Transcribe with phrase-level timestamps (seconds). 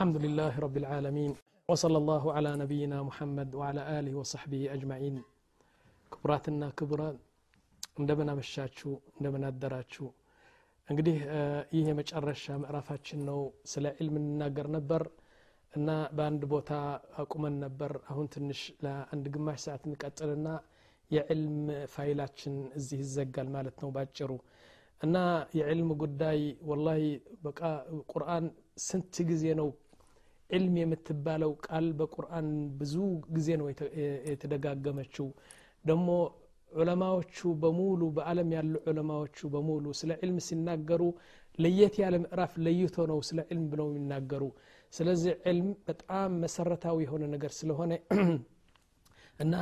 [0.00, 1.32] الحمد لله رب العالمين
[1.68, 5.16] وصلى الله على نبينا محمد وعلى آله وصحبه أجمعين
[6.12, 7.16] ክቡራትና ክቡራን
[8.00, 10.06] እንደምን አመሻችሁ እንደምን አደራችሁ
[10.88, 11.16] እንግዲህ
[11.76, 13.40] ይህ የመጨረሻ ምዕራፋችን ነው
[13.72, 15.02] ስለ ዒልም እንናገር ነበር
[15.74, 16.70] እና በአንድ ቦታ
[17.22, 20.48] አቁመን ነበር አሁን ትንሽ ለአንድ ግማሽ ሰዓት እንቀጥልና
[21.10, 21.58] የዕልም
[21.94, 24.30] ፋይላችን እዚህ ይዘጋል ማለት ነው ባጭሩ
[25.00, 25.16] እና
[25.58, 26.40] የዕልም ጉዳይ
[26.70, 27.02] ወላሂ
[27.46, 27.60] በቃ
[28.12, 28.46] ቁርአን
[28.86, 29.68] ስንት ጊዜ ነው
[30.51, 32.47] ዕልም የምትባለው ቃል በቁርአን
[32.79, 32.95] ብዙ
[33.35, 33.67] ጊዜ ነው
[34.31, 35.27] የተደጋገመችው።
[35.85, 36.07] ደግሞ
[36.71, 41.01] ዑለማዎቹ በሙሉ በአለም ያሉ ዑለማዎቹ በሙሉ ስለ ዕልም ሲናገሩ
[41.59, 44.43] ለየት ያለ ምዕራፍ ለይቶ ነው ስለ ዕልም ብለው የሚናገሩ።
[44.93, 47.91] ስለዚህ ዕልም በጣም መሰረታዊ የሆነ ነገር ስለሆነ
[49.39, 49.53] እና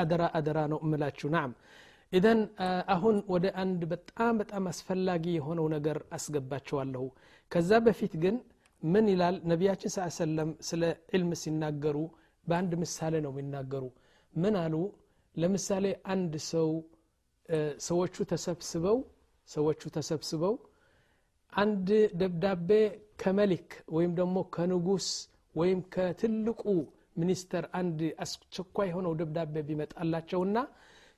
[0.00, 1.50] አደራ አደራ ነው እምላችሁ ናም
[2.12, 2.40] ኢዘን
[2.94, 7.04] አሁን ወደ አንድ በጣም በጣም አስፈላጊ የሆነው ነገር አስገባቸዋለሁ
[7.52, 8.36] ከዛ በፊት ግን
[8.82, 9.36] ምን ይላል?
[9.50, 10.82] ነቢያችን ስ ሰለም ስለ
[11.14, 11.96] ዕልም ሲናገሩ
[12.46, 13.84] በአንድ ምሳሌ ነው የሚናገሩ።
[14.34, 14.74] ምን አሉ?
[15.36, 16.68] ለምሳሌ አንድ ሰው
[17.86, 18.98] ሰዎቹ ተሰብስበው
[19.48, 20.54] ሰዎቹ ተሰብስበው
[21.52, 21.88] አንድ
[22.20, 22.70] ደብዳቤ
[23.22, 25.06] ከመሊክ ወይም ደግሞ ከንጉስ
[25.54, 26.62] ወይም ከትልቁ
[27.20, 30.58] ሚኒስተር አንድ አስቸኳይ የሆነው ደብዳቤ ቢመጣላቸውና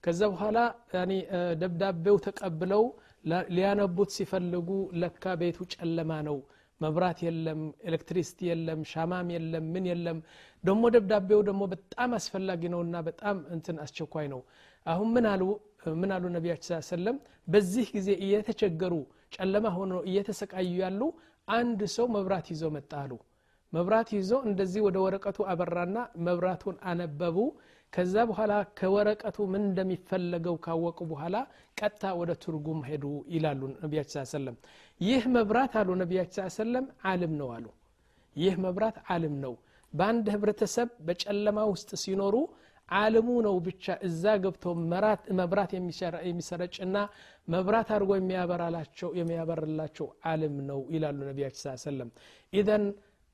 [0.04, 0.58] ከዛ በኋላ
[1.62, 2.84] ደብዳቤው ተቀብለው
[3.54, 4.68] ሊያነቡት ሲፈልጉ
[5.00, 6.38] ለካ ቤቱ ጨለማ ነው
[6.80, 10.18] መብራት የለም ኤሌክትሪሲቲ የለም ሻማም የለም ምን የለም።
[10.64, 14.40] ደግሞ ደብዳቤው ደግሞ በጣም አስፈላጊ ነውና በጣም እንትን አስቸኳይ ነው።
[14.86, 15.42] አሁን ምን አሉ?
[16.00, 17.16] ምን አሉ ነቢያችን ሰለም
[17.48, 18.94] በዚህ ጊዜ እየተቸገሩ
[19.34, 21.02] ጨለማ ሆኖ እየተሰቃዩ ያሉ
[21.48, 23.12] አንድ ሰው መብራት ይዞ መጣ አሉ።
[23.72, 27.36] መብራት ይዞ እንደዚህ ወደ ወረቀቱ አበራና መብራቱን አነበቡ
[27.92, 31.36] ከዛ በኋላ ከወረቀቱ ምን እንደሚፈለገው ካወቁ በኋላ
[31.76, 34.56] ቀጥታ ወደ ትርጉም ሄዱ ይላሉ ነቢያችን ስ ሰለም።
[35.00, 37.66] ይህ መብራት አሉ ነቢያችን ስ ሰለም አልም ነው አሉ።
[38.36, 39.54] ይህ መብራት አልም ነው።
[39.92, 42.34] በአንድ ህብረተሰብ በጨለማ ውስጥ ሲኖሩ
[42.88, 44.64] አልሙ ነው ብቻ እዛ ገብቶ
[45.40, 45.72] መብራት
[46.28, 46.96] የሚሰረጭና
[47.48, 48.10] መብራት አድርጎ
[49.20, 52.10] የሚያበርላቸው አልም ነው ይላሉ ነቢያችን ስ ሰለም።
[52.52, 52.84] ኢዘን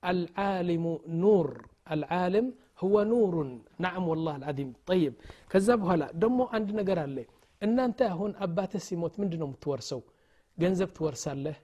[0.03, 0.87] አልዓሊሙ
[1.23, 1.49] ኑር
[1.87, 2.49] አልዓልም
[2.79, 3.51] ሁወ ኑሩን
[3.83, 5.15] ናዕም ወላህ አልዓዚም። ጠይብ።
[5.53, 7.17] ከዛ በኋላ ደግሞ አንድ ነገር አለ።
[7.63, 10.01] እናንተ አሁን አባትህ ሲሞት ምንድን ነው የምትወርሰው?
[10.59, 11.57] ገንዘብ ትወርሳለህ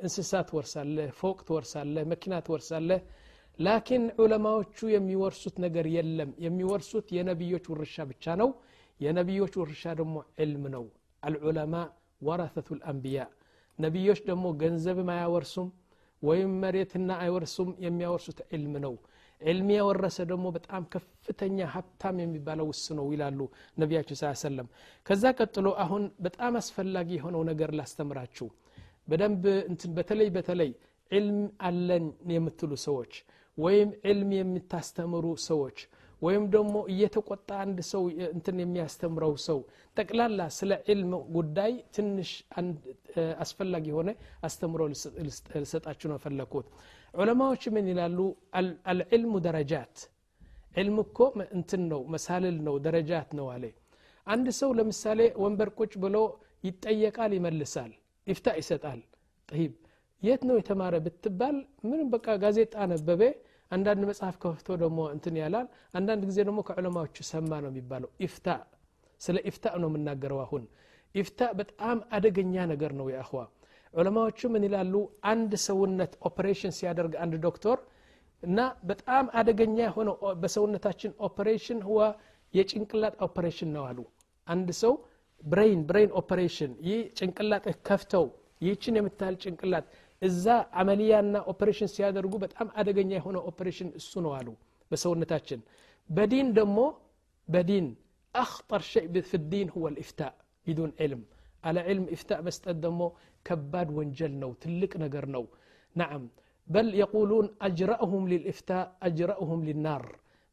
[0.00, 3.00] እንስሳ ትወርሳለህ ፎቅ ትወርሳለህ መኪና ትወርሳለህ።
[3.58, 8.50] ላኪን ዑለማዎቹ የሚወርሱት ነገር የለም። የሚወርሱት የነቢዮች ውርሻ ብቻ ነው።
[9.00, 10.84] የነቢዮች ውርሻ ደግሞ ዕልም ነው።
[11.22, 11.74] አልዑለማ
[12.22, 13.20] ወረተቱ ልአንቢያ
[13.78, 15.68] ነቢዮች ደግሞ ገንዘብም አያወርሱም
[16.22, 18.94] ወይም መሬትና አይወርሱም የሚያወርሱት ዕልም ነው።
[19.44, 23.40] ዕልም የወረሰ ደግሞ በጣም ከፍተኛ ሀብታም የሚባለው ውስ ነው ይላሉ
[23.82, 24.68] ነቢያችን ስ ሰለም
[25.06, 28.48] ከዛ ቀጥሎ አሁን በጣም አስፈላጊ የሆነው ነገር ላስተምራችሁ።
[29.08, 29.44] በደንብ
[29.96, 30.70] በተለይ በተለይ
[31.10, 31.38] ዕልም
[31.68, 32.04] አለን
[32.34, 33.14] የምትሉ ሰዎች
[33.58, 35.78] ወይም ዕልም የምታስተምሩ ሰዎች
[36.22, 39.58] ወይም ደግሞ እየተቆጣ አንድ ሰው እንትን የሚያስተምረው ሰው
[39.96, 42.30] ጠቅላላ ስለ ዕልም ጉዳይ ትንሽ
[43.44, 44.10] አስፈላጊ የሆነ
[44.48, 44.82] አስተምሮ
[45.56, 46.68] ልሰጣችሁ ነው ፈለግኩት
[47.14, 48.18] ዑለማዎች ምን ይላሉ?
[48.90, 49.96] አልዕልሙ ደረጃት።
[50.76, 51.18] ዕልም እኮ
[51.50, 53.64] እንትን ነው መሳልል ነው ደረጃት ነው አለ።
[54.26, 56.16] አንድ ሰው ለምሳሌ ወንበር ቁጭ ብሎ
[56.64, 57.92] ይጠየቃል ይመልሳል
[58.26, 59.00] ይፍታ ይሰጣል።
[59.48, 59.72] ጠይብ
[60.22, 63.20] የት ነው የተማረ ብትባል ምንም በቃ ጋዜጣ አነበበ።
[63.70, 65.66] አንዳንድ መጽሐፍ ከፍቶ ደግሞ እንትን ያላል።
[65.98, 68.46] አንዳንድ ጊዜ ደግሞ ከዑለማዎቹ ሰማ ነው የሚባለው። إفتاء
[69.20, 70.64] ስለ إفتاء ነው የምናገረው አሁን።
[71.14, 73.40] إفتاء በጣም አደገኛ ነገር ነው يا إخوة
[73.93, 74.93] ዑለማዎቹ ምን ይላሉ
[75.31, 77.77] አንድ ሰውነት ኦፕሬሽን ሲያደርግ አንድ ዶክተር
[78.43, 81.99] እና በጣም አደገኛ የሆነው በሰውነታችን ኦፕሬሽን ህዋ
[82.53, 83.99] የጭንቅላት ኦፕሬሽን ነው አሉ
[84.47, 84.93] አንድ ሰው
[85.43, 88.25] ብሬን ብሬን ኦፕሬሽን ይህ ጭንቅላት ከፍተው
[88.61, 89.87] ይህችን የምታህል ጭንቅላት
[90.21, 90.45] እዛ
[90.81, 94.47] አመልያና ኦፕሬሽን ሲያደርጉ በጣም አደገኛ የሆነ ኦፕሬሽን እሱ ነው አሉ
[94.91, 95.59] በሰውነታችን
[96.09, 96.79] በዲን ደግሞ
[97.47, 97.87] በዲን
[98.35, 100.33] አክጠር ሸይ ፊ ዲን ሁወ ልኢፍታእ
[100.67, 101.21] ቢዱን ዕልም
[101.63, 103.01] አለ ዕልም ኢፍታእ መስጠት ደግሞ
[103.45, 105.43] ከባድ ወንጀል ነው ትልቅ ነገር ነው
[105.95, 106.23] ናም
[106.67, 110.05] በል የቁሉን አጅረእሁም ሊልኢፍታእ አጅረእሁም ሊናር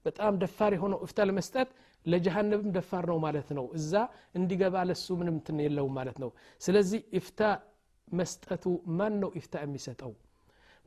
[0.05, 1.69] በጣም ደፋር የሆነው እፍታ ለመስጠት
[2.07, 3.93] ለጀሃነብም ደፋር ነው ማለት ነው እዛ
[4.39, 6.31] እንዲገባ ለሱ ምንም ትን የለውም ማለት ነው
[6.61, 7.41] ስለዚህ ኢፍታ
[8.09, 8.65] መስጠቱ
[8.99, 10.13] ማን ነው ኢፍታ የሚሰጠው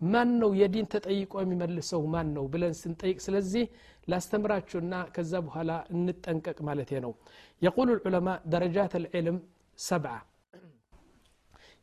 [0.01, 3.63] ማን ነው የዲን ተጠይቆ የሚመልሰው ማን ነው ብለን ስንጠይቅ ስለዚህ
[4.11, 7.13] ላስተምራችሁና ከዛ በኋላ እንጠንቀቅ ማለት ነው
[7.61, 9.37] የቁሉ ልዑለማ ደረጃት ልዕልም
[9.79, 10.13] ሰብዓ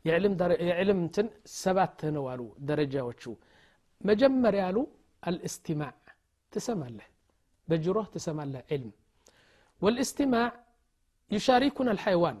[0.07, 1.27] የዕልም እንትን
[1.63, 3.23] ሰባት ነው አሉ ደረጃዎቹ
[4.01, 4.77] መጀመሪያ አሉ
[5.29, 5.95] አልእስትማዕ
[6.51, 7.07] ትሰማለህ
[7.67, 8.93] በጅሮህ ትሰማለህ ዕልም
[9.81, 10.47] والاستماع
[11.31, 12.37] يشاركنا الحيوان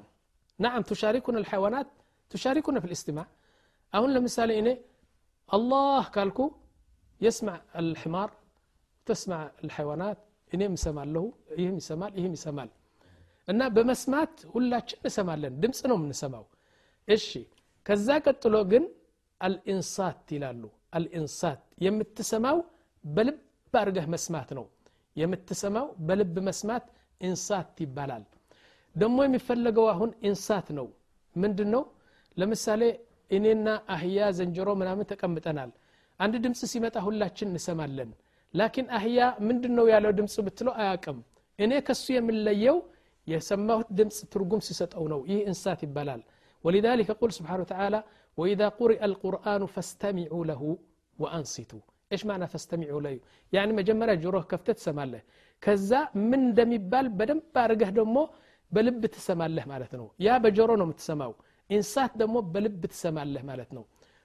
[0.59, 1.87] نعم تشاركنا الحيوانات
[2.33, 3.25] تشاركنا في الاستماع
[3.93, 4.73] أهون لمثال إني
[5.49, 6.45] الله قالكو
[7.21, 8.29] የስማዕ አልሕማር
[9.07, 10.19] ተስማዕ አልሐይዋናት
[10.51, 11.23] እኔም እሰማለሁ
[11.59, 12.69] ይህም ይሰማል ይህም ይሰማል
[13.47, 16.43] እና በመስማት ሁላችን እንሰማለን ድምፅ ነው የምንሰማው
[17.08, 17.28] እሺ
[17.86, 18.84] ከዛ ቀጥሎ ግን
[19.40, 20.62] አልኢንሳት ይላሉ።
[20.96, 22.58] አልኢንሳት የምትሰማው
[23.04, 23.38] በልብ
[23.74, 24.66] አድርገህ መስማት ነው።
[25.16, 26.84] የምትሰማው በልብ መስማት
[27.20, 28.24] ኢንሳት ይባላል።
[28.94, 30.86] ደግሞ የሚፈለገው አሁን ኢንሳት ነው።
[31.36, 31.82] ምንድን ነው
[32.36, 32.82] ለምሳሌ
[33.30, 35.70] እኔና አህያ ዘንጀሮ ምናምን ተቀምጠናል።
[36.20, 38.10] አንድ ድምፅ ሲመጣ ሁላችን እንሰማለን።
[38.54, 39.18] ላኪን አህያ
[39.48, 41.18] ምንድን ነው ያለው ድምፅ ብትለው አያቅም
[41.58, 42.76] እኔ ከሱ የምለየው
[43.28, 46.22] የሰማሁት ድምፅ ትርጉም ሲሰጠው ነው። ይህ እንስሳት ይባላል
[46.64, 48.00] ولذلك يقول سبحانه وتعالى
[48.36, 50.78] وإذا قرئ القرآن فاستمعوا له
[51.22, 51.80] وأنصتوا.
[52.12, 53.14] إيش معنى فاستمعوا له؟
[53.52, 55.20] يعني مجمرة جروه كفتت سماله
[55.64, 58.22] كذا من دم يبال بدم بارقه دمو
[58.74, 61.32] بلب تسماله مالتنا يا بجرو نو متسماو
[61.76, 63.82] إنسات دمو بلب تسماله مالتنا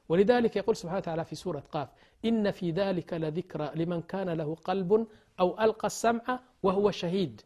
[0.10, 1.90] ولذلك يقول سبحانه وتعالى في سورة قاف
[2.26, 4.92] إن في ذلك لذكرى لمن كان له قلب
[5.42, 7.42] أو ألقى السمع وهو شهيد.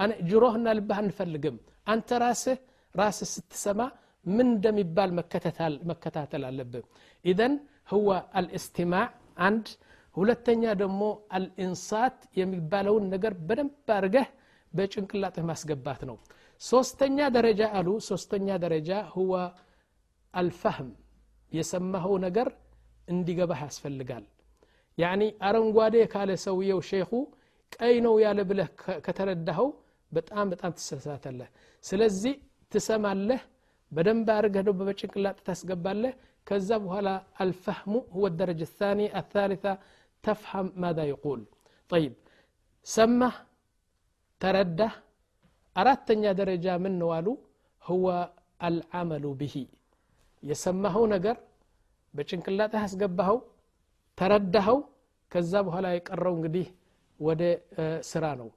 [0.00, 1.56] أنا جروهنا لبها نفلقم.
[1.88, 2.58] أنت راسه
[2.96, 3.86] راسه ست سما
[4.26, 5.10] ምን እንደሚባል
[5.90, 6.84] መከታተል አለብህ
[7.24, 7.54] ኢዘን
[7.92, 8.08] ህወ
[8.38, 9.06] አልእስቲማዕ
[9.46, 9.66] አንድ።
[10.16, 11.02] ሁለተኛ ደግሞ
[11.36, 14.26] አልኢንሳት የሚባለውን ነገር በደንብ አድርገህ
[14.72, 16.16] በጭንቅላትህ ማስገባት ነው።
[16.62, 19.32] ሶስተኛ ደረጃ አሉ። ሶስተኛ ደረጃ ህወ
[20.34, 20.90] አልፈህም
[21.52, 22.48] የሰማኸው ነገር
[23.08, 24.24] እንዲገባህ ያስፈልጋል።
[24.98, 27.10] ያኒ አረንጓዴ ካለ ሰውየው ሼኹ
[27.72, 28.68] ቀይ ነው ያለ ብለህ
[29.06, 29.68] ከተረዳኸው
[30.12, 31.48] በጣም በጣም ትሰሳተለህ
[31.84, 32.34] ስለዚህ
[32.72, 33.40] ትሰማለህ
[33.91, 36.13] በደንብ አድርገህ ደግሞ በጭንቅላት ታስገባለህ
[36.47, 37.09] ከዛ በኋላ
[37.43, 39.71] አልፈህሙ هو الدرجة الثانية الثالثة
[40.23, 41.39] تفهم ماذا يقول
[41.91, 42.13] طيب
[42.87, 43.31] سمه
[44.41, 44.91] ترده
[45.75, 47.33] أردتني درجة من نوالو
[47.83, 48.05] هو
[48.69, 49.55] العمل به
[50.43, 51.35] የሰማኸው ነገር
[52.13, 53.37] በጭንቅላትህ አስገባኸው
[54.17, 54.77] ተረዳኸው
[55.31, 56.67] ከዛ በኋላ የቀረው እንግዲህ
[57.19, 57.41] ወደ
[58.11, 58.49] ስራ ነው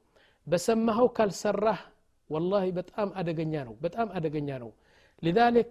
[0.47, 1.81] በሰማኸው ካልሰራህ
[2.31, 4.71] ወላሂ በጣም አደገኛ ነው በጣም አደገኛ ነው
[5.27, 5.71] لذلك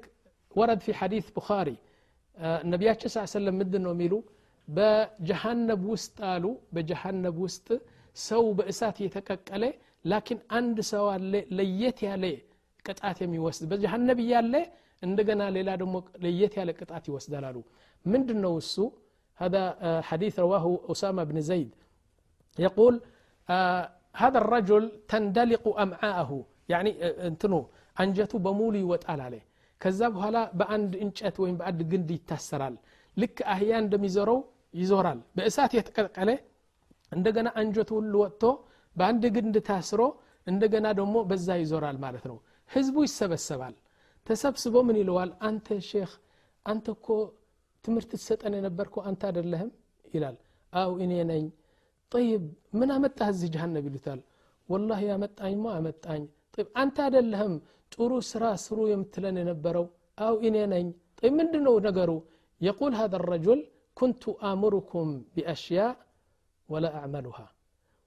[0.60, 1.78] ورد في حديث بخاري
[2.72, 4.14] ነቢያችን ስ ሰለም ምንድን ነው የሚሉ
[4.68, 6.46] በጀሃነብ ውስጥ አሉ
[6.76, 7.68] በጀሃነብ ውስጥ
[8.30, 9.64] ሰው በእሳት እየተቀቀለ
[10.12, 12.26] ላኪን አንድ ሰው አለ ለየት ያለ
[12.88, 14.54] ቅጣት የሚወስድ በጀሃነብ እያለ
[15.08, 15.96] እንደገና ሌላ ደግሞ
[16.26, 17.58] ለየት ያለ ቅጣት ይወስዳል አሉ
[18.06, 18.76] ምንድን ነው እሱ
[19.40, 19.64] هذا
[20.10, 21.72] حديث رواه أسامة بن زيد
[22.58, 22.94] يقول
[23.56, 23.84] آه
[24.22, 26.32] هذا الرجل تندلق أمعاءه
[26.72, 26.92] يعني
[27.30, 27.62] انتنو
[27.97, 29.35] አንጀቱ በሙሉ ይወጣል አለ።
[29.81, 32.75] ከዛ በኋላ በአንድ እንጨት ወይም በአንድ ግንድ ይታሰራል።
[33.17, 34.39] ልክ አህያ እንደሚዞረው
[34.75, 36.31] ይዞራል። በእሳት የተቀቀለ
[37.13, 38.43] እንደገና አንጀቱ ሁሉ ወጥቶ
[38.97, 40.01] በአንድ ግንድ ታስሮ
[40.47, 42.37] እንደገና ደግሞ በዛ ይዞራል ማለት ነው።
[42.71, 43.75] ህዝቡ ይሰበሰባል።
[44.27, 45.31] ተሰብስቦ ምን ይለዋል?
[45.47, 46.13] አንተ ሼክ
[46.67, 47.07] አንተ እኮ
[47.85, 49.71] ትምህርት ትሰጠን የነበርኩ አንተ አደለህም
[50.15, 50.37] ይላል።
[50.73, 51.45] አው እኔ ነኝ።
[52.13, 52.43] ጠይብ
[52.79, 54.21] ምን አመጣህ እዚህ ጀሃነብ ይሉታል።
[54.69, 56.23] ወላሂ አመጣኝማ አመጣኝ።
[56.56, 57.54] طيب አንተ አደለህም
[57.94, 59.86] ጥሩ ስራ ስሩ የምትለን የነበረው
[60.26, 60.86] አው እኔ ነኝ
[61.20, 62.12] طيب ምንድ ነው ነገሩ
[62.62, 63.60] يقول هذا الرجل
[63.98, 65.94] كنت آمركم بأشياء
[66.70, 67.48] ولا أعملها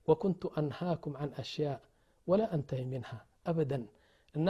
[0.09, 1.78] وكنت أنهاكم عن أشياء
[2.26, 3.19] ولا أنتهي منها
[3.50, 3.78] أبدا
[4.35, 4.49] እና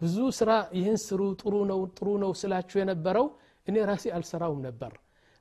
[0.00, 3.26] ብዙ ስራ ይህን ስሩ ጥሩ ነው ጥሩ ነው ስላችሁ የነበረው
[3.68, 4.92] እኔ ራሴ አልሰራውም ነበር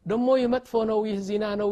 [0.06, 1.70] ደሞ የመጥፎ ነው ይህ ዚና ነው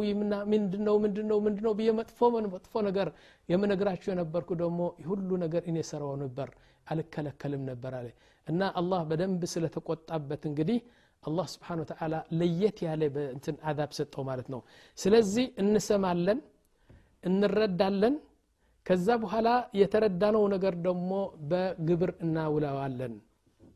[0.52, 3.08] ምንድነው ምንድነው ምንድነው ብዬ መጥፎ መጥፎ ነገር
[3.50, 6.50] የምነግራችሁ የነበርኩ ደግሞ ሁሉ ነገር እኔ ሰራው ነበር
[6.88, 8.08] አልከለከልም ነበር አለ
[8.48, 10.80] እና አላህ በደንብ ስለተቆጣበት እንግዲህ
[11.24, 13.04] አላህ ስብሓን ወተላ ለየት ያለ
[13.36, 14.62] እንትን አዛብ ሰጠው ማለት ነው
[14.98, 16.40] ስለዚህ እንሰማለን
[17.24, 18.16] እንረዳለን
[18.86, 19.50] ከዛ በኋላ
[19.82, 21.12] የተረዳነው ነገር ደግሞ
[21.52, 23.14] በግብር እናውለዋለን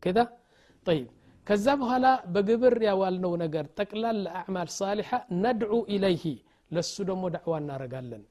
[0.02, 0.18] ከዛ
[0.86, 1.06] ጠይብ
[1.46, 5.10] ከዛ በኋላ በግብር ያዋልነው ነገር ጠቅላላ አዕማል ሳሊሓ
[5.44, 6.24] ነድዑ ኢለይህ
[6.70, 8.22] ለሱ ደግሞ ዳዕዋ እናረጋለን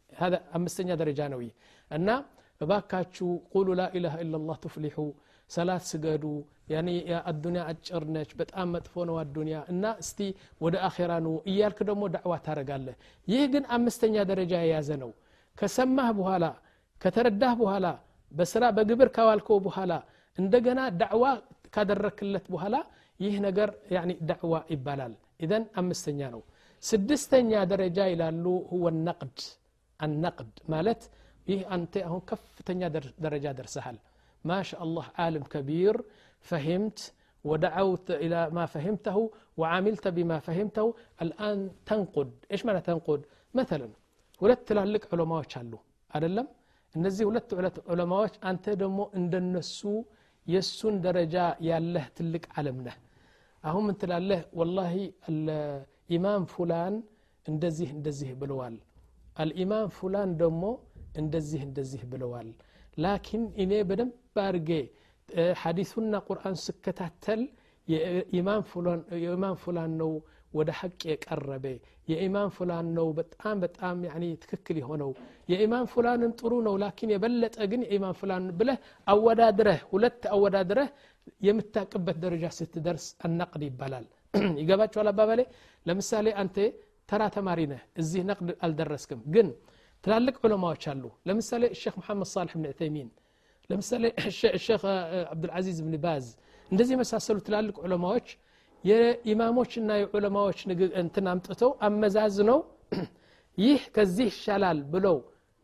[0.57, 1.53] አምስተኛ ደረጃ ነው ይህ
[1.91, 2.09] እና
[2.61, 4.97] እባካችሁ ቁሉ ላኢላሃ ኢላላህ ትፍሊሑ
[5.49, 6.23] ሰላት ስገዱ
[7.29, 10.19] አዱኒያ አጭር ነች በጣም መጥፎ ነው አዱኒያ እና እስቲ
[10.63, 12.95] ወደ አኼራ ኑ እያልክ ደግሞ ዳዕዋ ታረጋለህ
[13.27, 15.11] ይህ ግን አምስተኛ ደረጃ የያዘ ነው
[15.55, 16.45] ከሰማህ በኋላ
[17.01, 17.87] ከተረዳህ በኋላ
[18.31, 19.93] በስራ በግብር ካዋልከው በኋላ
[20.37, 21.25] እንደገና ዳዕዋ
[21.75, 22.75] ካደረክለት በኋላ
[23.25, 23.69] ይህ ነገር
[24.31, 25.13] ዳዕዋ ይባላል
[25.45, 26.41] ኢዘን አምስተኛ ነው
[26.83, 29.39] ስድስተኛ ደረጃ ይላሉ ሁወ ነቅድ
[29.99, 31.01] አነቅድ ማለት
[31.47, 32.81] ይህ አንተ አሁን ከፍተኛ
[33.25, 33.97] ደረጃ ደርሰሃል
[34.45, 35.95] ما شاء الله عالم كبير
[36.49, 36.99] فهمت
[37.45, 39.17] ودعوت إلى ما فهمته
[39.59, 40.87] وعملت بما فهمته
[41.23, 43.21] الآن تنقد إيش معنى تنقد
[43.59, 43.89] مثلا
[44.41, 45.73] ሁለት ትላልቅ ዑለማዎች አሉ
[46.15, 46.47] አደለም
[46.95, 47.49] እነዚህ ሁለት
[47.93, 49.79] ዑለማዎች አንተ ደግሞ እንደነሱ
[50.47, 51.35] የእሱን ደረጃ
[51.69, 52.95] ያለህ ትልቅ ዓለም ነህ
[53.63, 54.95] አሁን ምን ትላለህ ወላሂ
[56.15, 56.95] ኢማም ፉላን
[57.45, 58.75] እንደዚህ እንደዚህ ብለዋል
[59.37, 60.63] አልኢማም ፉላን ደግሞ
[61.15, 62.49] እንደዚህ እንደዚህ ብለዋል
[62.97, 64.13] ላኪን እኔ በደንብ
[64.45, 64.71] አድርጌ
[65.61, 67.41] ሐዲሱና ቁርአን ስከታተል
[67.87, 68.63] የኢማም
[69.63, 70.11] ፉላን ነው
[70.53, 71.65] ወደ ሐቅ የቀረበ
[72.07, 73.97] የኢማም ፉላን ነው በጣም በጣም
[74.43, 75.09] ትክክል የሆነው
[75.49, 78.77] የኢማም ፉላንም ጥሩ ነው ላኪን የበለጠ ግን የኢማም ፉላን ብለህ
[79.07, 80.89] አወዳድረህ ሁለት አወዳድረህ
[81.47, 84.05] የምታቅበት ደረጃ ስትደርስ አናቅድ ይባላል
[84.61, 85.41] ይገባቸዋል አባባሌ
[85.85, 86.57] ለምሳሌ አንተ
[87.09, 89.47] ተራ ተማሪ ነህ እዚህ ነቅድ አልደረስክም ግን
[90.03, 93.09] ትላልቅ ዑለማዎች አሉ ለምሳሌ ሼክ መሐመድ ሳልሕ ብን ዑተይሚን
[93.69, 94.03] ለምሳሌ
[94.65, 94.83] ሼክ
[95.33, 96.25] አብዱልዓዚዝ ብን ባዝ
[96.69, 98.27] እንደዚህ የመሳሰሉ ትላልቅ ዑለማዎች
[98.84, 100.60] የኢማሞችና የዑለማዎች
[101.02, 102.58] እንትን አምጥተው አመዛዝነው
[103.58, 105.16] ይህ ከዚህ ይሻላል ብለው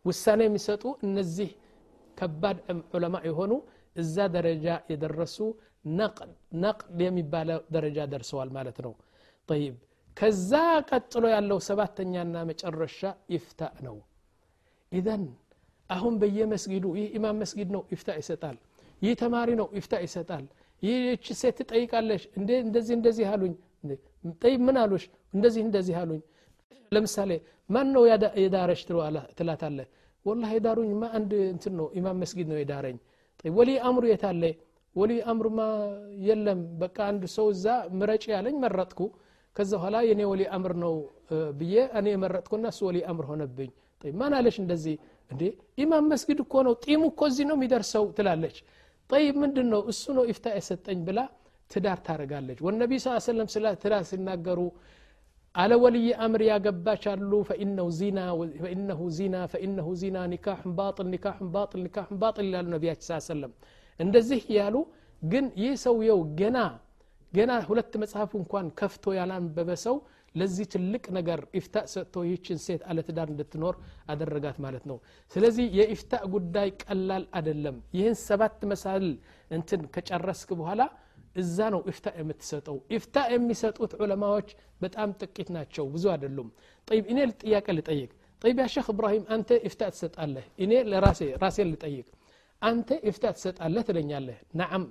[0.05, 1.51] ውሳኔ የሚሰጡ እነዚህ
[2.19, 2.59] ከባድ
[2.95, 3.53] ዑለማ የሆኑ
[3.97, 5.37] እዛ ደረጃ የደረሱ
[6.63, 8.93] ነቅድ የሚባለው ደረጃ ደርሰዋል ማለት ነው።
[9.49, 9.75] ጠይብ።
[10.17, 10.53] ከዛ
[10.91, 13.01] ቀጥሎ ያለው ሰባተኛና መጨረሻ
[13.35, 13.97] ይፍታእ ነው።
[14.93, 15.25] ኢዘን
[15.91, 18.57] አሁን በየመስጊዱ ይህ ኢማም መስጊድ ነው ይፍታ ይሰጣል።
[19.03, 20.45] ይህ ተማሪ ነው ይፍታ ይሰጣል
[20.83, 23.55] ይህች ሴት ትጠይቃለች እንደዚህ እንደዚህ አሉኝ።
[24.43, 25.05] ጠይብ ምን አሉሽ?
[25.35, 26.21] እንደዚህ እንደዚህ አሉኝ።
[26.93, 27.31] ለምሳሌ
[27.71, 28.03] ማን ነው
[28.43, 28.81] የዳረች
[29.39, 29.79] ትላታለ
[30.27, 32.97] ወላ የዳሩኝ ማ አንድ እንትን ነው ኢማም መስጊድ ነው የዳረኝ።
[33.53, 34.43] ወሊ አምሩ የታለ
[34.97, 35.61] ወሊ አምሩማ
[36.29, 37.67] የለም። በቃ አንድ ሰው እዛ
[37.99, 39.01] ምረጭ ያለኝ መረጥኩ።
[39.57, 40.95] ከዛ በኋላ የኔ ወሊ አምር ነው
[41.59, 43.71] ብዬ እኔ የመረጥኩና እሱ ወሊ አምር ሆነብኝ።
[44.15, 44.97] ማን አለሽ እንደዚህ?
[45.31, 45.43] እንዴ
[45.83, 48.57] ኢማም መስጊድ እኮ ነው ጢሙ እኮ እዚህ ነው የሚደርሰው ትላለች
[49.11, 51.21] ጠይብ ምንድን ነው እሱ ነው ኢፍታ የሰጠኝ ብላ
[51.71, 54.61] ትዳር ታደረጋለች ወነቢ ስ ሰለም ስለ ትዳር ሲናገሩ
[55.55, 58.19] አለ ወልይ አምር ያገባች አሉ ፈኢነሁ ዚና
[59.53, 63.53] ፈኢነሁ ዚና ኒካሕን ባጥል ኒካሕን ባጥል ኒካሕን ባጥል ይላሉ ነቢያችን ስ ሰለም
[64.01, 64.77] እንደዚህ ያሉ
[65.23, 66.59] ግን ይህ ሰውየው ገና
[67.33, 69.97] ገና ሁለት መጽሐፍ እንኳን ከፍቶ ያላንበበ ሰው
[70.39, 73.75] ለዚህ ትልቅ ነገር ኢፍታእ ሰጥቶ ይህችን ሴት አለትዳር እንድትኖር
[74.13, 74.99] አደረጋት ማለት ነው።
[75.33, 79.07] ስለዚህ የኢፍታእ ጉዳይ ቀላል አደለም ይህን ሰባት መሳል
[79.51, 80.83] እንትን ከጨረስክ በኋላ
[81.37, 84.49] እዛ ነው ኢፍታእ የምትሰጠው። ኢፍታእ የሚሰጡት ዑለማዎች
[84.83, 86.49] በጣም ጥቂት ናቸው ብዙ አይደሉም።
[86.89, 88.11] ጠይብ እኔ ጥያቄ ልጠይቅ።
[88.43, 90.45] ጠይብ ያ ሼክ እብራሂም አንተ ኢፍታእ ትሰጣለህ?
[90.59, 90.73] እኔ
[91.43, 92.07] ራሴን ልጠይቅ።
[92.63, 94.39] አንተ ኢፍታእ ትሰጣለህ ትለኛለህ?
[94.55, 94.85] ናዓም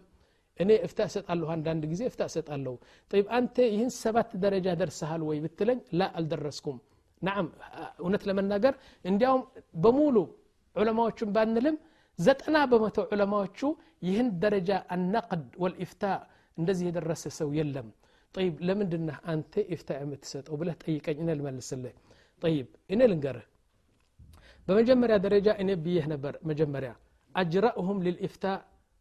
[0.61, 2.75] እኔ እፍታ እሰጣለሁ አንዳንድ ጊዜ እፍታ እሰጣለሁ
[3.11, 6.77] ጠይብ አንተ ይህን ሰባት ደረጃ ደርሰሃል ወይ ብትለኝ ላ አልደረስኩም
[7.23, 7.47] ናም
[8.03, 8.75] እውነት ለመናገር
[9.05, 9.43] እንዲያውም
[9.85, 10.17] በሙሉ
[10.77, 11.77] ዑለማዎቹን ባንልም
[12.19, 13.61] ዘጠና በመቶ ዑለማዎቹ
[14.07, 16.05] ይህን ደረጃ አናቅድ ወልኢፍታ
[16.59, 17.89] እንደዚህ የደረሰ ሰው የለም
[18.35, 21.95] ጠይብ ለምንድነህ አንተ ኢፍታ የምትሰጠው ብለህ ጠይቀኝ እኔ ልመልስልህ
[22.43, 23.47] ጠይብ እኔ ልንገርህ
[24.69, 26.93] በመጀመሪያ ደረጃ እኔ ብዬህ ነበር መጀመሪያ
[27.35, 28.47] አጅራእሁም ልልኢፍታ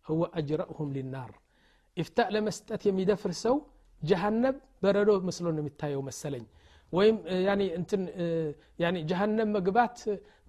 [0.06, 1.32] هو أجرأهم للنار
[1.97, 3.57] ኢፍታእ ለመስጠት የሚደፍር ሰው
[4.03, 6.45] ጀሃነም በረዶ መስሎ ነው የሚታየው መሰለኝ።
[6.93, 7.17] ወይም
[7.79, 8.03] እንትን
[9.11, 9.97] ጀሃነም መግባት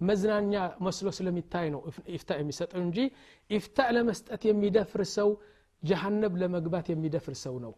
[0.08, 0.54] መዝናኛ
[0.86, 1.80] መስሎ ስለሚታይ ነው
[2.16, 2.98] ኢፍታ የሚሰጠው እንጂ
[3.50, 5.30] ኢፍታእ ለመስጠት የሚደፍር ሰው
[5.82, 7.72] ጀሃነብ ለመግባት የሚደፍር ሰው ነው።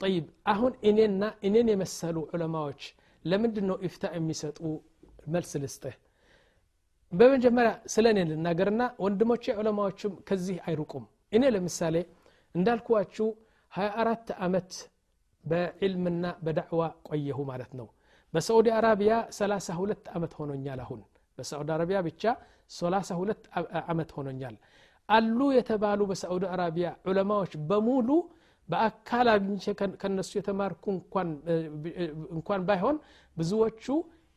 [0.00, 2.82] ጠይብ አሁን እኔና እኔን የመሰሉ ዑለማዎች
[3.24, 4.58] ለምንድን ነው ኢፍታ የሚሰጡ?
[5.26, 5.94] መልስ ልስጥህ።
[7.12, 11.96] በመጀመሪያ ስለ እኔ ልናገርና ወንድሞቼ ዑለማዎችም ከዚህ አይሩቁም እኔ ለምሳሌ
[12.54, 13.26] እንዳልኩዋችሁ
[13.72, 14.70] 24 ዓመት
[15.44, 17.86] በዕልምና በዳዕዋ ቆየሁ ማለት ነው።
[18.34, 21.00] በሳዑዲ አረቢያ 32 ዓመት ሆኖኛል አሁን።
[21.38, 22.22] በሳዑዲ አረቢያ ብቻ
[22.76, 23.48] 32
[23.86, 24.54] ዓመት ሆኖኛል።
[25.08, 28.08] አሉ የተባሉ በሳዑዲ አረቢያ ዑለማዎች በሙሉ
[28.68, 29.64] በአካል አግኝቼ
[30.02, 30.84] ከነሱ የተማርኩ
[32.36, 32.96] እንኳን ባይሆን
[33.36, 33.84] ብዙዎቹ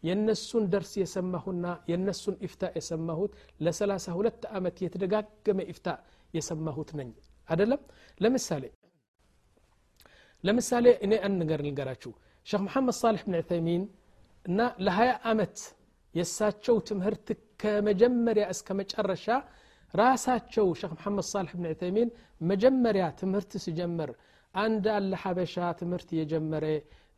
[0.04, 3.32] የነሱን ደርስ የሰማሁና የነሱን ኢፍታ የሰማሁት
[3.66, 5.88] ለ32 ዓመት የተደጋገመ ኢፍታ
[6.34, 7.10] የሰማሁት ነኝ
[7.50, 7.82] አደለም
[8.20, 8.64] ለምሳሌ
[10.44, 12.12] ለምሳሌ እኔ አንድ ነገር ልንገራችሁ።
[12.48, 13.84] ሼክ መሐመድ ሳልሕ ብን ዑተይሚን
[14.46, 15.00] እና ለ20
[15.32, 15.58] ዓመት
[16.16, 17.28] የእሳቸው ትምህርት
[17.62, 19.26] ከመጀመሪያ እስከ መጨረሻ
[19.94, 22.10] ራሳቸው ሼክ መሐመድ ሳልሕ ብን ዑተይሚን
[22.42, 24.10] መጀመሪያ ትምህርት ሲጀምር
[24.56, 26.66] አንድ አለ ሐበሻ ትምህርት የጀመረ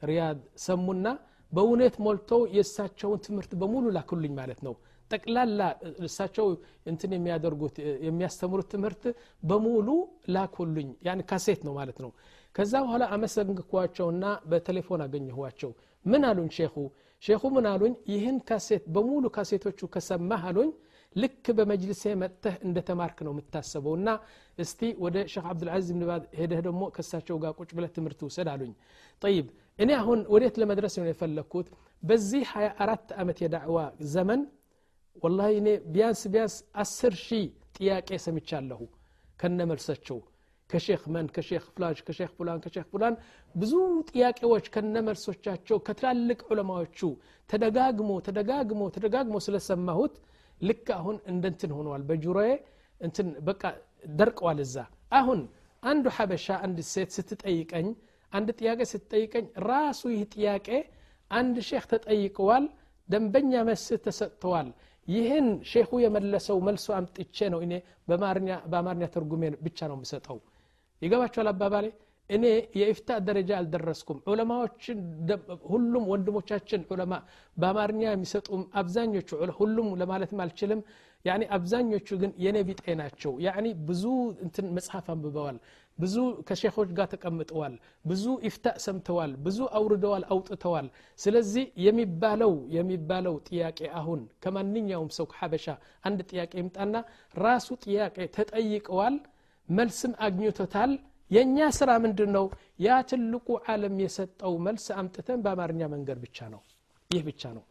[0.02, 1.08] ሪያድ ሰሙና
[1.52, 4.74] በእውነት ሞልተው የእሳቸውን ትምህርት በሙሉ ላኩልኝ ማለት ነው
[5.12, 5.62] ጠቅላላ
[6.08, 6.48] እሳቸው
[6.86, 7.76] እንትን የሚያደርጉት
[8.08, 9.04] የሚያስተምሩት ትምህርት
[9.44, 9.88] በሙሉ
[10.36, 12.12] ላኩልኝ። ያን ካሴት ነው ማለት ነው።
[12.56, 15.72] ከዛ በኋላ አመሰግንኳቸውና በቴሌፎን አገኘኋቸው።
[16.06, 16.76] ምን አሉኝ ሼኹ?
[17.24, 17.94] ሼኹ ምን አሉኝ?
[18.14, 20.70] ይህን ካሴት በሙሉ ካሴቶቹ ከሰማህ አሉኝ
[21.16, 24.10] ልክ በመጅልሴ መጥተህ እንደ ተማርክ ነው የምታሰበው እና
[24.58, 28.74] እስቲ ወደ ሼክ አብዱልዓዚዝ ብን ባዝ ሄደህ ደግሞ ከሳቸው ጋር ቁጭ ብለህ ትምህርት ውሰድ አሉኝ።
[29.22, 29.48] ጠይብ
[29.80, 31.68] እኔ አሁን ወዴት ለመድረስ ነው የፈለግኩት?
[32.04, 33.78] በዚህ 24 ዓመት የዳዕዋ
[34.14, 34.42] ዘመን
[35.24, 37.46] ወላሂ እኔ ቢያንስ ቢያንስ አስር ሺህ
[37.78, 38.82] ጥያቄ ሰምቻለሁ
[39.40, 40.20] ከነ መልሳቸው
[40.70, 43.16] ከሼክ መን ከሼክ ፍላሽ ከሼክ ፉላን ከሼክ ፉላን
[43.56, 43.74] ብዙ
[44.10, 47.00] ጥያቄዎች ከነመልሶቻቸው ከትላልቅ ዑለማዎቹ
[47.50, 50.16] ተደጋግሞ ተደጋግሞ ተደጋግሞ ስለሰማሁት
[50.62, 52.50] ልክ አሁን እንደንትን ሆነዋል በጆሮዬ
[53.02, 53.64] እንትን በቃ
[54.20, 54.76] ደርቀዋል እዛ።
[55.12, 55.40] አሁን
[55.84, 57.88] አንዱ ሐበሻ አንድ ሴት ስትጠይቀኝ
[58.34, 60.68] አንድ ጥያቄ ስትጠይቀኝ ራሱ ይህ ጥያቄ
[61.32, 62.66] አንድ ሼክ ተጠይቀዋል
[63.10, 64.70] ደንበኛ መስህ ተሰጥተዋል
[65.08, 67.74] ይህን ሼኹ የመለሰው መልሶ አምጥቼ ነው እኔ
[68.10, 70.38] በአማርኛ ተርጉሜ ብቻ ነው የምሰጠው።
[71.02, 71.86] ይገባቸዋል አባባሌ?
[72.30, 72.46] እኔ
[72.80, 74.98] የኢፍታ ደረጃ አልደረስኩም። ዑለማዎችን
[75.70, 77.14] ሁሉም ወንድሞቻችን ዑለማ
[77.58, 78.48] በአማርኛ የሚሰጡ
[78.82, 80.82] አብዛኞቹ ሁሉም ለማለትም አልችልም።
[81.26, 84.04] ያኒ አብዛኞቹ ግን የኔ ቢጤ ናቸው። ያኒ ብዙ
[84.46, 85.58] እንትን መጽሐፍ አንብበዋል
[85.98, 86.16] ብዙ
[86.48, 87.76] ከሼኾች ጋር ተቀምጠዋል።
[88.06, 90.88] ብዙ ኢፍታእ ሰምተዋል። ብዙ አውርደዋል አውጥተዋል።
[91.20, 95.66] ስለዚህ የሚባለው የሚባለው ጥያቄ አሁን ከማንኛውም ሰው ከሐበሻ
[96.04, 96.96] አንድ ጥያቄ ይምጣና
[97.40, 99.18] ራሱ ጥያቄ ተጠይቀዋል
[99.70, 100.92] መልስም አግኝቶታል።
[101.32, 102.46] የእኛ ስራ ምንድን ነው
[102.80, 106.62] ያ ትልቁ ዓለም የሰጠው መልስ አምጥተን በአማርኛ መንገድ ብቻ ነው።
[107.12, 107.64] ይህ ብቻ ነው።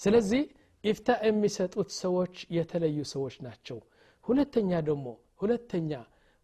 [0.00, 0.42] ስለዚህ
[0.84, 3.78] ኢፍታ የሚሰጡት ሰዎች የተለዩ ሰዎች ናቸው።
[4.24, 5.06] ሁለተኛ ደግሞ
[5.42, 5.90] ሁለተኛ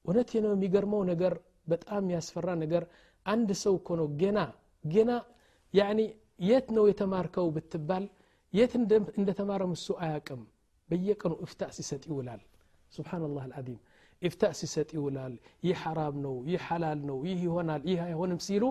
[0.05, 1.33] እውነት ነው የሚገርመው ነገር
[1.67, 2.83] በጣም ያስፈራ ነገር
[3.25, 4.39] አንድ ሰው እኮ ነው ገና
[4.85, 5.11] ገና
[5.73, 5.99] ያኒ
[6.49, 8.05] የት ነው የተማርከው ብትባል
[8.53, 8.73] የት
[9.19, 10.41] እንደተማረም እሱ አያቅም
[10.89, 12.41] በየቀኑ እፍታ ሲሰጥ ይውላል
[12.93, 13.79] ስብናላህ አልዓዚም
[14.21, 15.33] ኢፍታእ ሲሰጥ ይውላል
[15.65, 18.63] ይህ ሐራም ነው ይህ ሐላል ነው ይህ ይሆናል ይህ አይሆንም ሲሉ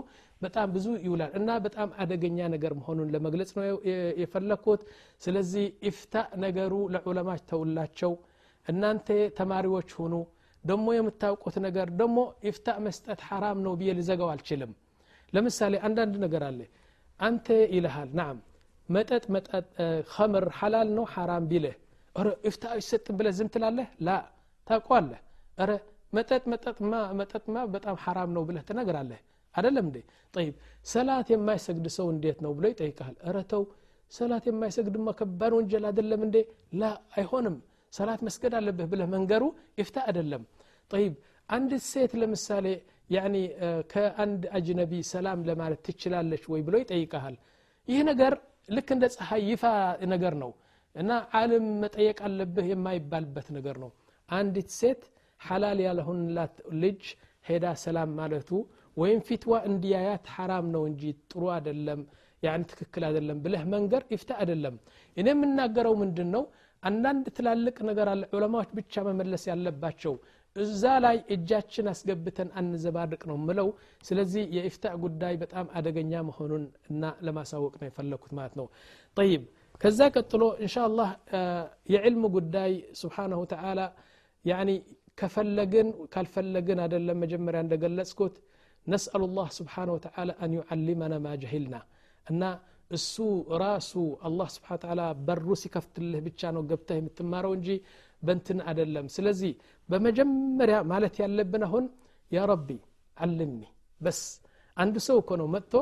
[0.42, 3.64] በጣም ብዙ ይውላል እና በጣም አደገኛ ነገር መሆኑን ለመግለጽ ነው
[4.22, 4.82] የፈለግኩት
[5.22, 8.12] ስለዚህ ኢፍታእ ነገሩ ለዑለማች ተውላቸው
[8.66, 9.08] እናንተ
[9.40, 10.14] ተማሪዎች ሁኑ
[10.63, 12.17] ደሞ የምታውቁት ነገር ደሞ
[12.49, 14.71] ኢፍታእ መስጠት ሐራም ነው ብዬ ልዘጋው አልችልም።
[15.33, 16.59] ለምሳሌ አንዳንድ ነገር አለ።
[17.19, 18.37] አንተ ይልሃል ናም
[18.89, 19.65] መጠጥ መጠጥ
[20.11, 21.75] ከምር ሐላል ነው ሐራም ቢልህ?
[22.49, 23.87] ኢፍታእ ይሰጥም ብለህ ዝም ትላለህ?
[24.01, 24.09] ላ
[24.67, 25.21] ታውቋለህ
[25.61, 25.71] ረ
[26.13, 29.19] መጠጥ መጠጥማ መጠጥማ በጣም ሐራም ነው ብለህ ትነግራለህ።
[29.55, 29.97] አደለም እንዴ?
[30.33, 30.53] ጠይብ
[30.85, 33.63] ሰላት የማይሰግድ ሰው እንዴት ነው ብሎ ይጠይቃል እረ ተው
[34.11, 36.37] ሰላት የማይሰግድማ ከባድ ወንጀል አደለም እንዴ?
[36.73, 36.83] ላ
[37.17, 37.55] አይሆንም
[37.93, 39.43] ሰላት መስገድ አለብህ ብለህ መንገሩ
[39.83, 40.43] ኢፍታ አደለም
[40.91, 41.13] ጠይብ
[41.49, 42.67] አንድ ሴት ለምሳሌ
[43.09, 43.35] ያኒ
[43.91, 47.35] ከአንድ አጅነቢ ሰላም ለማለት ትችላለች ወይ ብሎ ይጠይቀሃል
[47.87, 48.33] ይህ ነገር
[48.69, 49.63] ልክ እንደ ፀሐይ ይፋ
[50.13, 50.51] ነገር ነው
[50.95, 53.89] እና ዓለም መጠየቅ አለብህ የማይባልበት ነገር ነው።
[54.29, 55.01] አንዲት ሴት
[55.41, 57.01] ሐላል ያልሆንላት ልጅ
[57.45, 58.49] ሄዳ ሰላም ማለቱ
[58.97, 61.01] ወይም ፊትዋ እንዲያያት ሐራም ነው እንጂ
[61.31, 62.01] ጥሩ አደለም
[62.43, 64.75] ያን ትክክል አደለም ብለህ መንገር ይፍታ አደለም
[65.17, 66.43] እኔ የምናገረው ምንድን ነው
[66.82, 70.14] አንዳንድ ትላልቅ ነገር አለ ዑለማዎች ብቻ መመለስ ያለባቸው
[70.56, 73.68] እዛ ላይ እጃችን አስገብተን አንዘባርቅ ነው ምለው
[74.08, 78.66] ስለዚህ የኢፍታእ ጉዳይ በጣም አደገኛ መሆኑን እና ለማሳወቅ ነው የፈለግኩት ማለት ነው
[79.16, 79.42] ጠይብ
[79.80, 81.10] ከዛ ቀጥሎ እንሻ አላህ
[81.94, 83.80] የዕልም ጉዳይ ስብሓናሁ ተዓላ
[84.44, 84.70] ያኒ
[85.18, 88.34] ከፈለግን ካልፈለግን አደለም መጀመሪያ እንደገለጽኩት
[88.86, 91.76] ነስአሉ ላህ ስብሓን ወተዓላ አን ዩዓሊመና ማ ጀሂልና
[92.26, 92.42] እና
[92.90, 93.14] እሱ
[93.62, 93.92] ራሱ
[94.26, 97.68] አላህ ስብሓን ተዓላ በሩ ሲከፍትልህ ብቻ ነው ገብተህ የምትማረው እንጂ
[98.22, 99.52] በንትን አደለም ስለዚህ
[99.88, 101.84] በመጀመሪያ ማለት ያለብን አሁን
[102.30, 102.70] ያ ረቢ
[103.16, 103.60] አልምኒ
[104.00, 104.20] በስ
[104.76, 105.74] አንድ ሰው እኮ ነው መጥቶ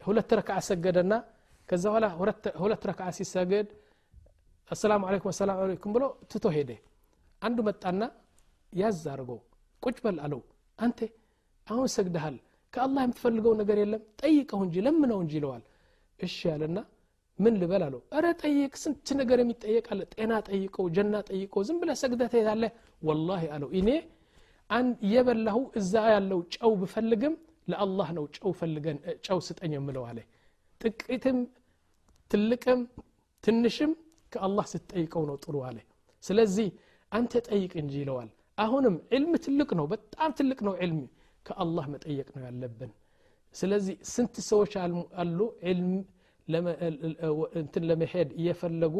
[0.00, 1.14] ሁለት ረክዓ ሰገደና
[1.68, 2.06] ከዛ በኋላ
[2.62, 3.68] ሁለት ረክዓ ሲሰገድ
[4.70, 6.70] አሰላሙ አለይኩም አሰላሙ አለይኩም ብሎ ትቶ ሄደ
[7.42, 8.02] አንዱ መጣና
[8.72, 9.38] ያዝ አድርገው
[9.82, 10.40] ቁጭ በል አለው
[10.78, 10.98] አንተ
[11.66, 12.36] አሁን ሰግደሃል
[12.72, 15.62] ከአላህ የምትፈልገው ነገር የለም ጠይቀው እንጂ ለምነው እንጂ ይለዋል
[16.20, 16.78] እሺ ያለና
[17.38, 21.90] ምን ልበል አለው እረ ጠይቅ ስንት ነገር የሚጠየቅ አለ ጤና ጠይቀው ጀና ጠይቀው ዝም ብለ
[22.02, 22.72] ሰግደህ ትሄዳለህ
[23.02, 23.88] ወላሂ አለው እኔ
[25.02, 27.34] እየበላሁ እዛ ያለው ጨው ብፈልግም
[27.68, 28.96] ለአላህ ነው ጨው ፈልገን
[29.26, 30.18] ጨው ስጠኝ የምለው አለ
[30.80, 31.38] ጥቂትም
[32.30, 32.80] ትልቅም
[33.44, 33.92] ትንሽም
[34.32, 35.78] ከአላህ ስትጠይቀው ነው ጥሩ አለ
[36.24, 36.68] ስለዚህ
[37.12, 41.00] አንተ ጠይቅ እንጂ ይለዋል አሁንም ዕልም ትልቅ ነው በጣም ትልቅ ነው ዕልም
[41.46, 42.92] ከአላህ መጠየቅ ነው ያለብን
[43.54, 44.72] ስለዚህ ስንት ሰዎች
[45.22, 45.90] አሉ ዕልም
[47.60, 48.96] እንትን ለመሄድ እየፈለጉ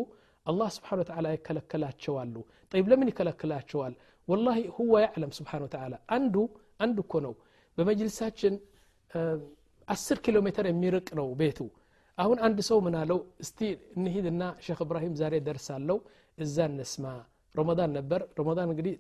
[0.46, 2.34] አላህ ስብሓን ወተላ ይከለከላቸዋሉ
[2.72, 3.94] ጠይብ ለምን ይከለክላቸዋል
[4.28, 6.36] ወላሂ ሁወ ያዕለም ስብሓን ወተላ አንዱ
[6.84, 7.34] አንዱ እኮ ነው
[7.78, 8.54] በመጅልሳችን
[9.88, 11.58] አስር ኪሎ ሜትር የሚርቅ ነው ቤቱ
[12.18, 13.60] አሁን አንድ ሰው ምን አለው እስቲ
[13.98, 15.98] እንሂድና ሼክ እብራሂም ዛሬ ደርሳለው
[16.38, 17.06] እዛ እነስማ
[17.54, 18.94] ረመዳን ነበር ረመዳን እንግዲህ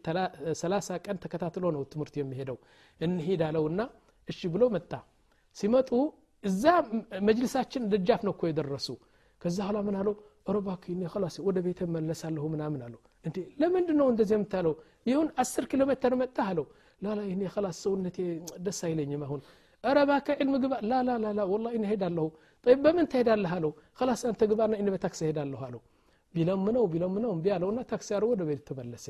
[0.62, 2.58] ሰላሳ ቀን ተከታትሎ ነው ትምህርት የሚሄደው
[3.00, 3.80] እንሂድ አለውና
[4.28, 4.92] እሺ ብሎ መጣ
[5.58, 5.90] ሲመጡ
[6.44, 6.64] እዛ
[7.28, 8.88] መጅልሳችን ደጃፍ ነው እኮ የደረሱ
[9.40, 10.14] ከዛ ኋላ ምን አለው
[10.54, 10.82] ሮባክ
[11.22, 14.74] ላስ ወደ ቤተ መለሳለሁ ምናምን አለው እንዴ ለምንድ ነው እንደዚህ የምታለው
[15.06, 16.66] ይሁን አስር ኪሎ ሜትር መጣ አለው
[17.02, 18.18] ላላ ይኔ ላስ ሰውነቴ
[18.66, 19.40] ደስ አይለኝም አሁን
[19.84, 22.26] ኧረ እባክህ ዕልም ግባ ላላላላ ወላ እኔ ሄዳለሁ
[22.66, 23.72] ጠይብ በምን ትሄዳለህ አለው
[24.10, 25.82] ላስ አንተ ግባና እኔ በታክሲ ሄዳለሁ አለው
[26.34, 29.06] ቢለምነው ቢለምነው እምቢ አለውና ታክሲ አድርጎ ወደ ቤት ተመለሰ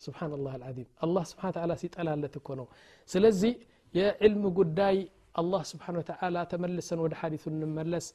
[0.00, 2.66] ስብሓንላህ አልዓዚም አላህ ስብሓን ተዓላ ሲጠላለት እኮ ነው
[3.10, 3.52] ስለዚህ
[3.94, 4.96] የዕልም ጉዳይ
[5.34, 8.06] አላህ ስብሓን ወተዓላ ተመልሰን ወደ ሐዲሱ እንመለስ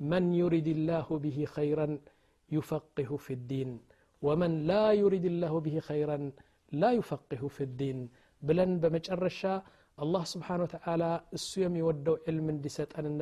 [0.00, 1.94] መን ዩሪድ ላሁ ብሂ ኸይረን
[2.48, 3.70] ዩፈቅሁ ፊ ዲን
[4.22, 6.24] ወመን ላ ዩሪድ ላሁ ብሂ ኸይረን
[6.72, 8.00] ላ ዩፈቅሁ ፊ ዲን
[8.42, 9.40] ብለን በመጨረሻ
[9.98, 11.02] አላህ ስብሓን ወተዓላ
[11.36, 13.20] እሱ የሚወደው ዕልም እንዲሰጠንና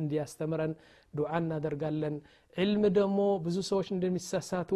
[0.00, 0.72] እንዲያስተምረን
[1.14, 2.16] ዱዓ እናደርጋለን
[2.56, 4.72] ዕልም ደግሞ ብዙ ሰዎች እንደሚሳሳቱ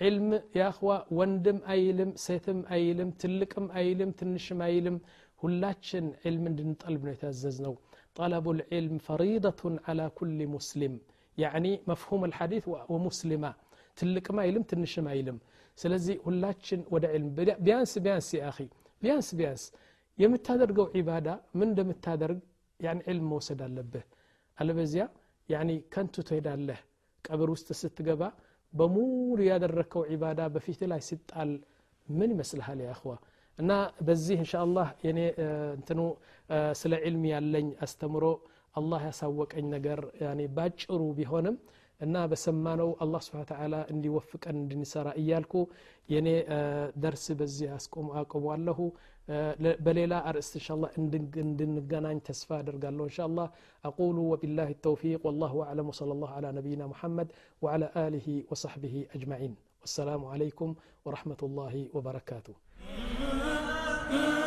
[0.00, 4.96] ዕልም የአኽዋ ወንድም አይልም ሴትም አይልም ትልቅም አይልም ትንሽም አይልም
[5.42, 7.74] ሁላችን ዕልም እንድንጠልብ ነው የታዘዝ ነው
[8.16, 10.94] ጠለቡ ልዕልም ፈሪደቱን ዓላ ኩል ሙስሊም
[11.38, 13.46] ያዕኒ መፍሁም ልሐዲት ወሙስሊማ
[13.98, 15.38] ትልቅም አይልም ትንሽም አይልም
[15.78, 17.28] ስለዚህ ሁላችን ወደ ዕልም
[17.66, 18.58] ቢያንስ ቢያንስ የአኺ
[19.02, 19.64] ቢያንስ ቢያንስ
[20.18, 22.38] የምታደርገው ዒባዳ ምን እንደምታደርግ
[22.80, 24.04] ያን ዕልም መውሰድ አለብህ
[24.58, 25.04] አለበዚያ
[25.48, 26.78] ያኒ ከንቱ ትሄዳለህ
[27.24, 28.22] ቀብር ውስጥ ስትገባ
[28.72, 31.50] በሙሉ ያደረግከው ዒባዳ በፊት ላይ ሲጣል
[32.08, 33.12] ምን ይመስልሃል ያእኽዋ
[33.60, 33.72] እና
[34.08, 35.20] በዚህ እንሻ አላህ የኔ
[35.76, 36.00] እንትኑ
[36.80, 38.24] ስለ ዕልም ያለኝ አስተምሮ
[38.80, 40.00] አላህ ያሳወቀኝ ነገር
[40.56, 41.56] ባጭሩ ቢሆንም
[42.00, 45.54] እና በሰማነው አላህ ስብሓን ተዓላ እንዲወፍቀን እንድንሰራ እያልኩ
[46.14, 46.28] የኔ
[47.04, 47.68] ደርስ በዚህ
[48.22, 48.78] አቆሟለሁ
[49.86, 50.88] በሌላ አርእስት እንሻ ላ
[51.44, 53.48] እንድንገናኝ ተስፋ አደርጋለሁ እንሻ ላ
[53.90, 57.28] أقول وبالله التوفيق والله أعلم وصلى الله على نبينا محمد
[57.62, 60.68] وعلى آله وصحبه أجمعين والسلام عليكم
[61.06, 62.54] ورحمة الله وبركاته
[64.13, 64.37] Oh.